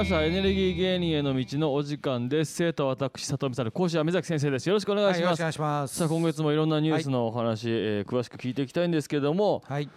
[0.00, 2.54] ましたエネルギー芸人への道のお時間です。
[2.54, 4.66] 生徒は私里見さん講師は目崎先生です。
[4.66, 5.94] よろしくお願いします、はい、よろしくお願いします。
[5.96, 9.90] さあ今月もいろんなニュースのお話、はい、えー、詳しく聞いていきたいんですけども、はい、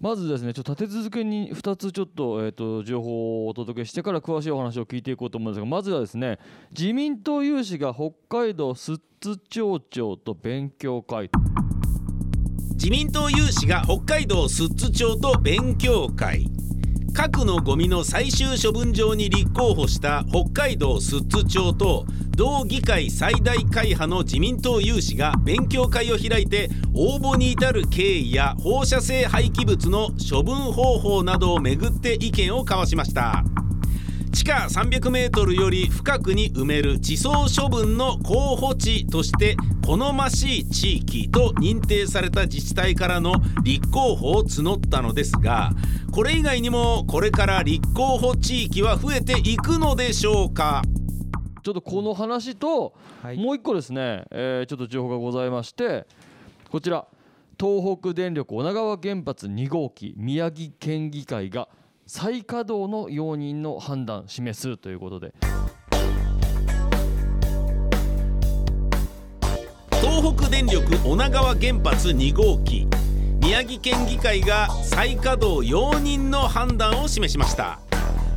[0.00, 6.40] まずですねちょっと立て続けに2つちょっと,、えーと、情報をお届けしてから詳しいお話を聞いていこうと思うんですがまずはですね
[6.76, 11.30] 自民党有志が北海道寿都町長と勉強会。
[12.72, 16.50] 自民党有志が北海道寿都町と勉強会
[17.14, 22.04] 核のゴミの最終処分場に立候補した北海道寿都町と
[22.36, 33.44] 同議会最大会派の自民党有志が勉強会を開いて応募に至る経緯や放射性廃棄物の処分方法などをめぐって意見を交わしました。
[34.34, 45.70] 地下 300m より深くに埋める地層処分の候補地として好ましい地域と認定された自治体からの立候補を募ったのですが
[46.12, 50.82] これ以外にもこれから立候補地域は増えていくのでしょうか？
[51.62, 52.92] ちょっとこの話と、
[53.36, 56.06] もう一個ですね、えー、ちょっと情報がございまして
[56.70, 57.06] こちら。
[57.56, 61.68] 東北電力女川原発2号機宮城県議会が
[62.06, 65.34] 再稼働の容認の判断示すということで。
[70.02, 72.86] 東北電力女川原発2号機。
[73.40, 77.80] 宮城県議会が再稼働容認の判断を示しました。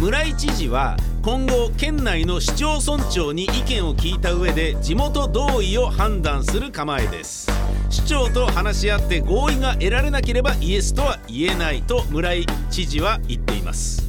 [0.00, 7.59] 村井知事は今後県内の市町村長に意見を聞いた上で地元同意を判断する構えです。
[7.90, 14.08] 市長と話し合って合意が得られなければイエスとは言えないと村井知事は言っています。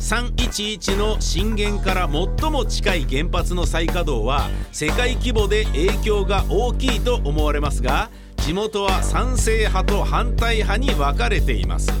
[0.00, 11.92] 311の震源から最も近い原発の再稼働は世界規模で影響が大きいと思われますが地元は賛成派と反対派に分かれています。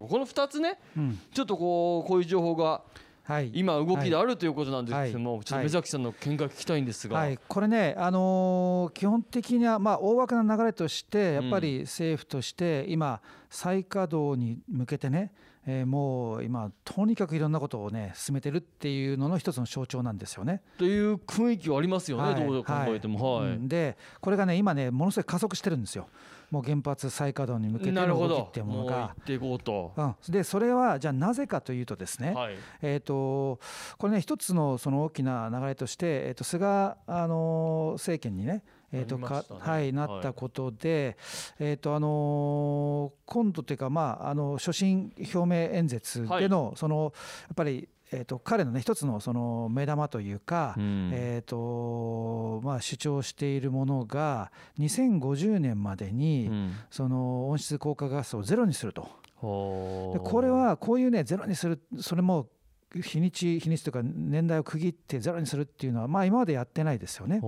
[0.00, 2.82] この2つね、うん、ちょっとこうこういう情報が
[3.28, 5.04] はい、今動きであるということなんです。
[5.04, 15.30] けども、はい、ちょっと目崎さんの見解聞きたいんですが、はい、これね、あのー、基本的にはまあ大枠な流れとしてやっぱり政府として今再稼働に向けてね、
[15.70, 20.62] えー、もう今とにかくいろんなことをね進めてるっていうのの一つの象徴なんですよね。
[20.78, 23.34] という雰囲気はありますよね、はい、どう考えても。
[23.34, 26.08] はい、でこれがね今ねものすごい加速してるんですよ。
[26.50, 29.14] もう原発再稼働に向けての動きっていうものが。
[29.20, 33.60] っていこうと、うん、でそれはじゃあなぜかというとですね、はい、えーと、
[33.98, 36.64] これね一つのその大きな流れとして、えーと、菅
[37.06, 38.62] あの政権にね
[38.92, 41.16] えーとかはい、なったことで、
[41.58, 47.12] えーとあの今度というか、まあ、あの所信表明演説での、その
[47.48, 56.50] やっぱりえーと、彼のね一つのその目玉というか、うん、えーとまあ、主張しているものが2050年までに、
[56.90, 59.08] その温室効果ガスをゼロにすると。
[59.40, 62.48] でこれはこういうねゼロにするそれも
[62.94, 67.40] 日にち日にちというか年代を区切ってゼロにするっていうのはまあ今までやってないですよね。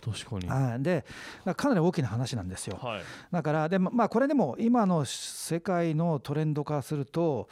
[0.00, 0.48] 確かに。
[0.48, 1.04] あで
[1.56, 2.78] かなり大きな話なんですよ。
[2.80, 3.02] はい、
[3.32, 7.48] だからでまあこれでも今の世界のトレンド化すると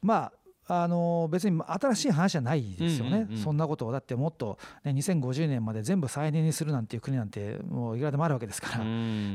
[0.00, 0.32] ま
[0.68, 3.92] ああの別に新しい話じゃないですよね、うんうんうん、そんなことを。
[3.92, 8.84] だってもっと、ね、2050年まで全部再燃にするなんていう国なんてもういくらでもあるわけですから,、か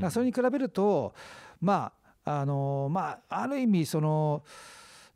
[0.01, 1.13] らそれに比べると
[1.59, 1.91] ま
[2.23, 4.43] ああのまあある意味その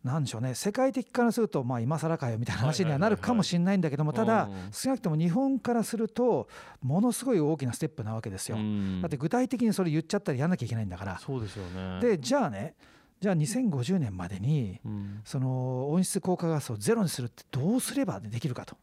[0.04, 0.56] なんでしょうね。
[0.56, 6.48] 世界的からするとまあ今更かよみたいな話にはなるかもしれないんだけどもただ少なくとも日本からすると
[6.82, 8.58] ものすごい大きなステップなわけですよ。
[9.02, 11.20] だって具体的にそれ言っちゃったらやんなきゃいけないんだから。
[11.20, 12.00] そうですよね。
[12.02, 12.76] でじゃあね
[13.20, 14.80] じゃあ2050年までに
[15.26, 18.78] その温室効果ガスをゼロにするってどうすればできるかと。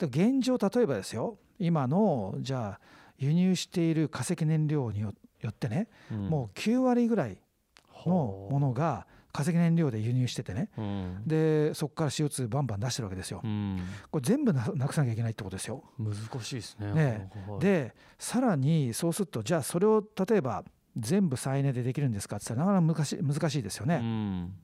[0.00, 1.38] 現状例えばですよ。
[1.60, 2.80] 今のじゃあ
[3.18, 5.12] 輸入している化石燃料によ
[5.48, 7.38] ってね、もう9割ぐらい
[8.04, 10.68] のものが化石燃料で輸入しててね、
[11.26, 13.42] でそこから CO2 バンバン出してるわけですよ、
[14.10, 15.82] これ全部なくさなきゃいけないってことですよ。
[15.98, 16.14] 難
[16.44, 20.64] しいですねねでさらにそうするとじゃあそれを例えば
[20.96, 23.96] 全部再燃でできるんですかって言ったらなかなか難し難しいですよね。
[23.96, 24.54] うん。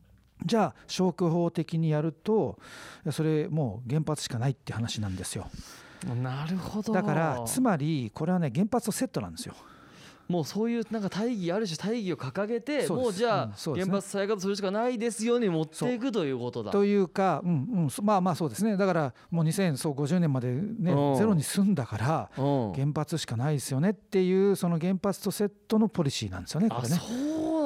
[0.44, 2.58] じゃあ消去法的にやると
[3.10, 5.48] それもう原発しかないって話なんですよ。
[6.22, 6.92] なるほど。
[6.92, 9.54] だからつまりこれはね原発とセットなんですよ。
[10.28, 16.70] もうそういうなんか大義ある種大義を掲げてもうじゃあ原発再稼働するしかないですように持っていくということだ。
[16.70, 17.54] というか、うんう
[17.86, 18.76] ん、まあまあそうですね。
[18.76, 27.00] だからもう2050年までねゼロに済んだから原発しかないですよねっていうその原発とセットのポリシーなんですよねこれね。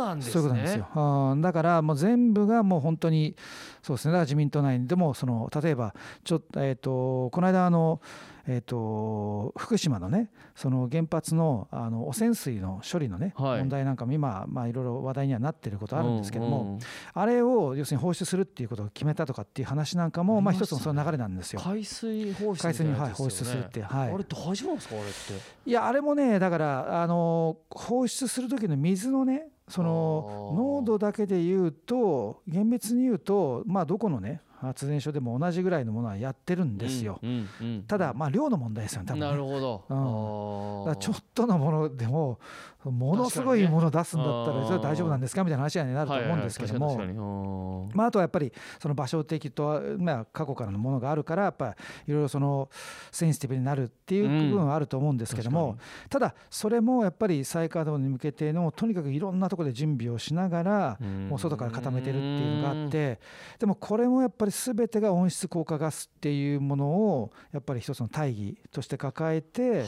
[0.02, 0.88] そうななんですねそういうことなんですよ、
[1.32, 3.36] うん、だからもう全部がもう本当に
[3.82, 4.12] そうですね。
[4.12, 5.94] だから自民党内でもその例えば
[6.24, 8.00] ちょっと,、えーと、この間あの
[8.46, 16.68] えーと、福島のねその原発のあの汚染水の処理のね、はい、問題なんかも今、まあ、いろいろ話題にはなってることあるんですけども、うん。
[16.72, 16.78] うん、
[17.14, 21.60] あれを要するに放出するっていうことを決めたとかっていう話なんかもまあ一つのその流れなんですよ。
[21.60, 25.70] 海水放出、海水に、はい、放出するって、はい、あれ大丈夫ですかあれって。
[25.70, 39.26] いやあれもねだからあの放出する時の水のねその濃度だけで言うと厳密に言うとまあどこのね発電所でも同じぐらいのものはやってるんですよ、うんうんうん、ただまあ量の問題ですよね多分ね。
[39.26, 42.38] なるほど、うん、ちょっとのものでも
[42.84, 51.76] ものすごいものを出すんだったらそれは大丈夫なんですかみたいな話になると思うんですけども、まあ、あとはやっぱりその場所的と、まあ、過去からのものがあるからやっぱ
[52.06, 52.68] りいろいろその
[53.12, 55.78] センシティブになるっていう部分はあると思うんですけども、
[56.10, 60.98] ただそれもやっぱり再稼働に向けてのとにかくいろんなところで準備をしながら
[61.28, 63.20] もう外から固めてるっていうのがあって。
[63.58, 69.86] でもこれもやっぱり全てが温室効果ガスっていうものをやっぱり一つの大義として抱えて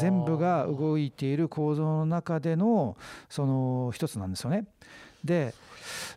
[0.00, 2.96] 全部が動いている構造の中中での
[3.28, 4.66] その一つなんですよね。
[5.24, 5.54] で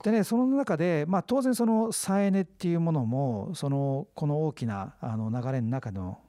[0.04, 6.20] でね、その中で、まあ、当然その再エネっていうものもそのこの大きなあの流れの中の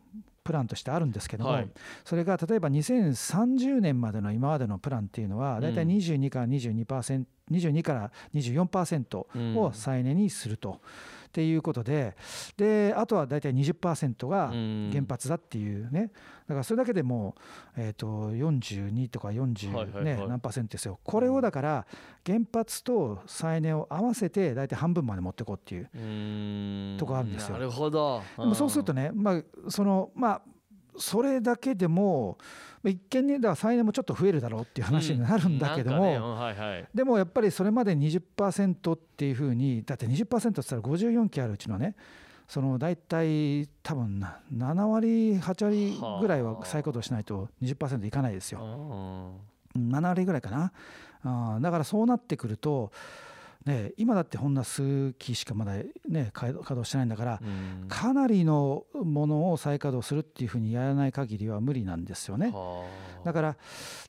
[0.42, 1.68] プランとしてあるんですけども、はい、
[2.04, 10.70] それが例えば2030年までの今までのプランっていうのは大体22から22%、うん、22から24%を再エネにすると。
[10.70, 10.78] うん
[11.36, 12.16] っていうことで
[12.56, 14.48] であとは大体20%が
[14.90, 16.10] 原発だっていうね。
[16.48, 17.34] だからそれだけでも
[17.76, 20.98] う、えー、と42とか40、ね何パーセントですよ。
[21.04, 21.86] これをだから
[22.24, 27.54] 原発と再エネを合わせて大体半分まで持っていこうっていうとこあるんですよ。
[27.54, 30.42] なるほど、でもそうするとね、まあそのまあ
[30.96, 32.38] それだけでも
[32.90, 36.52] 一見ねだから再エネもちょっと増えるだろうっていう話になるんだけども、
[36.94, 41.94] でもやっぱりそれまで20%っていうふうにだって20%って言ったら54基あるうちのね
[42.48, 44.24] その大体多分
[44.54, 49.40] 7割8割ぐらいは再稼働しないと20%いかないですよ。
[49.76, 50.72] 7割ぐらいかな。
[51.24, 52.92] あだからそうなってくると
[53.66, 55.72] ね、今だってほんな数機しかまだ、
[56.08, 57.40] ね、稼働してないんだから、
[57.88, 62.54] かなりのものを再稼働するっていうふうにやらない限りは無理なんですよね。
[63.24, 63.56] だから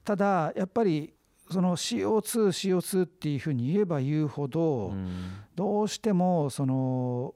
[0.04, 1.12] ただやっぱり
[1.50, 4.94] その CO2、CO2 っていうふうに言えば言うほど、
[5.56, 7.34] どうしてもその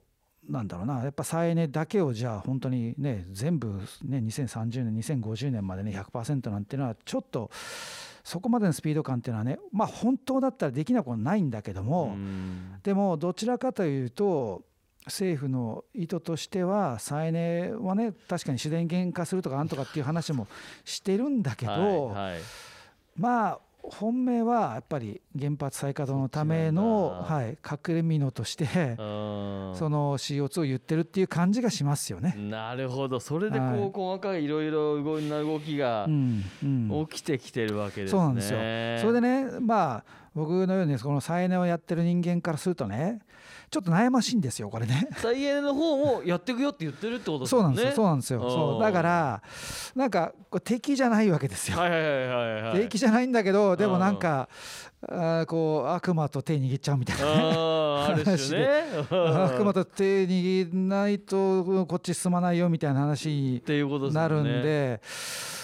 [0.47, 7.49] なんだろうなやっぱ再エネだけをじゃあ本当にね全部ね2030年2050年までね100%なんていうのはちょっと
[8.23, 12.15] そこまでのスピード感っていうのはねまあ本当だったらできなくはないんだけども
[12.83, 14.63] でもどちらかというと
[15.05, 20.47] 政府の意図としては再エネはね確かに自然源化するとかなんとかっていう話も
[20.85, 22.15] してるんだけど、
[23.15, 23.59] まあ
[23.91, 28.65] 本命はやっぱり原発再稼働のための、はい、隠れ蓑として
[28.95, 32.35] その CO2 を言ってるっていう感じがしますよね。
[32.37, 33.19] なるほど。
[33.19, 36.07] それでこう、はい、細かいいろいろ動な動きが
[37.09, 38.17] 起きてきてるわけですね。
[38.17, 38.57] そうなんですよ。
[39.01, 40.03] それでねまあ
[40.33, 43.19] 僕のようにこの再エネをやってる人間からするとね
[43.71, 45.07] ちょっと悩ましいんですよこれね。
[45.15, 47.57] 再エネの方もやっていくよって言ってるってことですね。
[47.57, 48.41] そうなんですよそうなんですよ。
[48.41, 49.41] そうだから
[49.95, 52.07] なんかこれ敵じゃないわけですよ、はいはいは
[52.43, 54.49] いはい、敵じゃないんだけどでもなんか
[55.09, 63.63] あこう悪魔と手握っちゃうみたいな話で、ね、悪魔と手握らないとこっち進まないよみたいな話に
[64.11, 65.01] なるんで。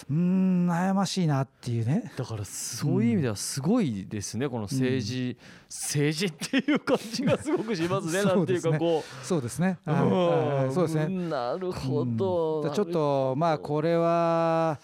[0.09, 2.13] うん悩ましいなっていうね。
[2.15, 5.37] だからそういう意味ではすごいですね、うん、この政治、うん、
[5.69, 9.25] 政治っていう感じがすごくしますねなんていうかこう。
[9.25, 11.29] そうですね、はい、そうですね。
[11.29, 14.79] なるほど、うん、ちょっとまあこれは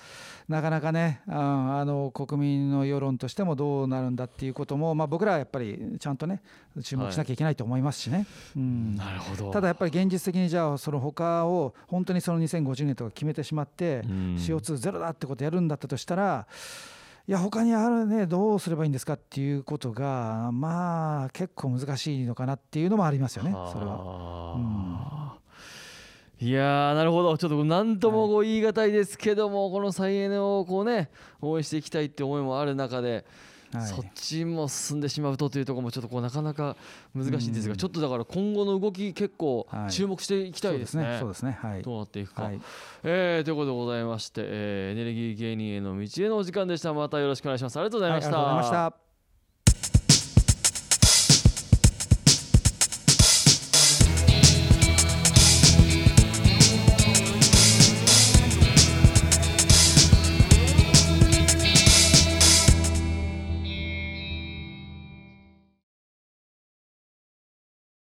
[0.47, 6.41] なかなかねあの国民の世論としてもどうなるんだっていうことも、まあ、僕らはやっぱりちゃんとね
[6.81, 8.25] 注目しなきゃいけないと思いますしね、はい、
[8.57, 9.51] うん、なるほど。
[9.51, 16.47] ただやっぱり現実的にじゃあその他を本当にその2050年とか決めてしまって CO2 ゼロだってことやるんだったとしたら
[17.25, 25.37] いや他にあるねどうすればいいんですかっていうことがまあ結構難しいのかなっていうのもありますよねそれは。
[26.43, 31.09] うんいやなるほどちょっと何とも言い難いですけども、はい、この再エネをこうね
[31.41, 33.25] 応援していきたいって思いもある中で、
[33.73, 36.75] はい、そっちも進んでしまうとというところもちょっとこうなかなか
[37.15, 41.17] 難しいんですが、ちょっとだから今後の動き結構注目していきたいですね。
[41.19, 41.57] そうですね。
[41.61, 42.43] はい、どうなっていくか。
[42.43, 42.59] はい、
[43.03, 46.93] えー、ということでございまして、えー、エネルギー芸人への道へのお時間でした。
[46.93, 47.77] またよろしくお願いします。
[47.77, 48.27] ありがとうございました。
[48.27, 49.02] ありがとうございました。